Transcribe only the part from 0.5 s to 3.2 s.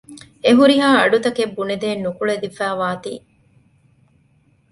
ހުރިހާ އަޑުތަކެއް ބުނެދޭން ނުކުޅެދިފައިވާތީ